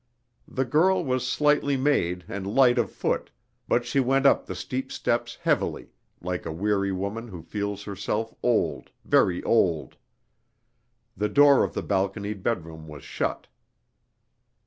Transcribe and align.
The 0.47 0.65
girl 0.65 1.05
was 1.05 1.27
slightly 1.29 1.77
made 1.77 2.25
and 2.27 2.47
light 2.55 2.79
of 2.79 2.89
foot, 2.91 3.29
but 3.67 3.85
she 3.85 3.99
went 3.99 4.25
up 4.25 4.47
the 4.47 4.55
steep 4.55 4.91
steps 4.91 5.37
heavily, 5.43 5.91
like 6.23 6.43
a 6.47 6.51
weary 6.51 6.91
woman 6.91 7.27
who 7.27 7.43
feels 7.43 7.83
herself 7.83 8.33
old, 8.41 8.89
very 9.05 9.43
old. 9.43 9.97
The 11.15 11.29
door 11.29 11.63
of 11.63 11.75
the 11.75 11.83
balconied 11.83 12.41
bedroom 12.41 12.87
was 12.87 13.03
shut. 13.03 13.45